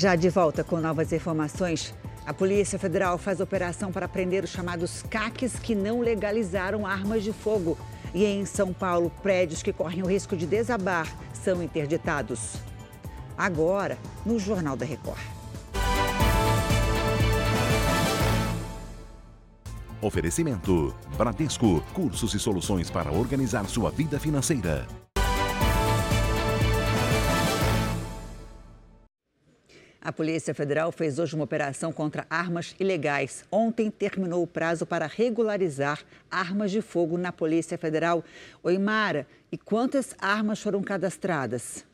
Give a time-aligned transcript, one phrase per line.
[0.00, 5.02] Já de volta com novas informações, a Polícia Federal faz operação para prender os chamados
[5.02, 7.76] CACs que não legalizaram armas de fogo.
[8.14, 12.54] E em São Paulo, prédios que correm o risco de desabar são interditados.
[13.36, 15.20] Agora, no Jornal da Record.
[20.00, 24.86] Oferecimento: Bradesco, cursos e soluções para organizar sua vida financeira.
[30.02, 33.44] A Polícia Federal fez hoje uma operação contra armas ilegais.
[33.52, 38.24] Ontem terminou o prazo para regularizar armas de fogo na Polícia Federal.
[38.62, 41.84] Oi, Mara, e quantas armas foram cadastradas?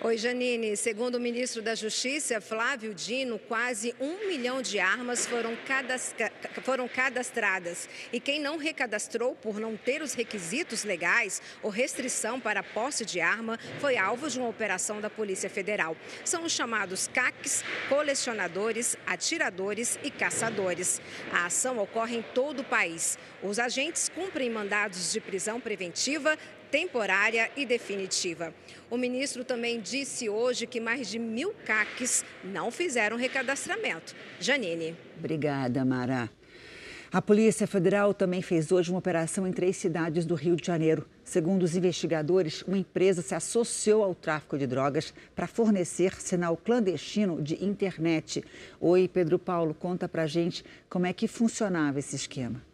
[0.00, 0.76] Oi, Janine.
[0.76, 6.30] Segundo o ministro da Justiça, Flávio Dino, quase um milhão de armas foram, cadastra...
[6.62, 7.88] foram cadastradas.
[8.12, 13.20] E quem não recadastrou por não ter os requisitos legais ou restrição para posse de
[13.20, 15.96] arma foi alvo de uma operação da Polícia Federal.
[16.24, 21.02] São os chamados CACs, colecionadores, atiradores e caçadores.
[21.32, 23.18] A ação ocorre em todo o país.
[23.42, 26.38] Os agentes cumprem mandados de prisão preventiva,
[26.70, 28.54] temporária e definitiva.
[28.90, 34.14] O ministro também disse hoje que mais de mil CACs não fizeram recadastramento.
[34.40, 34.96] Janine.
[35.18, 36.30] Obrigada, Mara.
[37.10, 41.08] A Polícia Federal também fez hoje uma operação em três cidades do Rio de Janeiro.
[41.24, 47.40] Segundo os investigadores, uma empresa se associou ao tráfico de drogas para fornecer sinal clandestino
[47.40, 48.44] de internet.
[48.78, 52.67] Oi, Pedro Paulo, conta pra gente como é que funcionava esse esquema.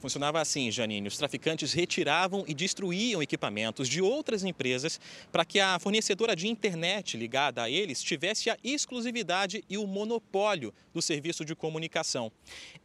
[0.00, 1.08] Funcionava assim, Janine.
[1.08, 4.98] Os traficantes retiravam e destruíam equipamentos de outras empresas
[5.30, 10.72] para que a fornecedora de internet ligada a eles tivesse a exclusividade e o monopólio
[10.94, 12.32] do serviço de comunicação.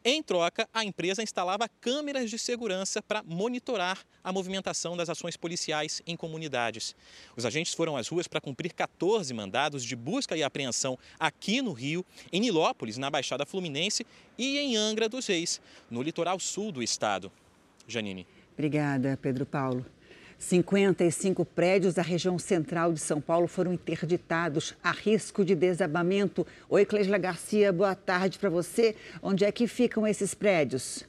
[0.03, 6.01] Em troca, a empresa instalava câmeras de segurança para monitorar a movimentação das ações policiais
[6.05, 6.95] em comunidades.
[7.37, 11.71] Os agentes foram às ruas para cumprir 14 mandados de busca e apreensão aqui no
[11.71, 14.05] Rio, em Nilópolis, na Baixada Fluminense,
[14.37, 17.04] e em Angra dos Reis, no litoral sul do estado.
[17.87, 18.25] Janine.
[18.53, 19.85] Obrigada, Pedro Paulo.
[20.37, 26.45] 55 prédios da região central de São Paulo foram interditados a risco de desabamento.
[26.69, 28.95] Oi, Cleisla Garcia, boa tarde para você.
[29.21, 31.05] Onde é que ficam esses prédios?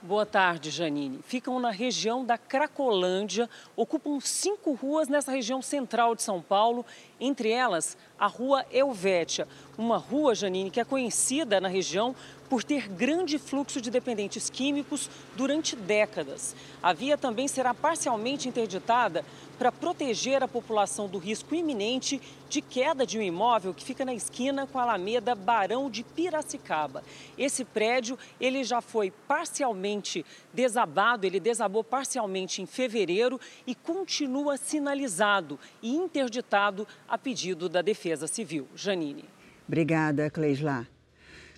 [0.00, 1.18] Boa tarde, Janine.
[1.24, 6.86] Ficam na região da Cracolândia, ocupam cinco ruas nessa região central de São Paulo,
[7.18, 12.14] entre elas a Rua Elvétia, uma rua, Janine, que é conhecida na região
[12.48, 16.54] por ter grande fluxo de dependentes químicos durante décadas.
[16.82, 19.24] A via também será parcialmente interditada
[19.58, 24.14] para proteger a população do risco iminente de queda de um imóvel que fica na
[24.14, 27.02] esquina com a Alameda Barão de Piracicaba.
[27.36, 35.58] Esse prédio, ele já foi parcialmente desabado, ele desabou parcialmente em fevereiro e continua sinalizado
[35.82, 38.66] e interditado a pedido da Defesa Civil.
[38.74, 39.24] Janine.
[39.66, 40.86] Obrigada, Cleisla.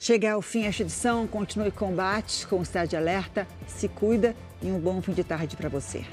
[0.02, 4.80] Chega ao fim esta edição, continue combate com o Cidade Alerta, se cuida e um
[4.80, 6.06] bom fim de tarde para você.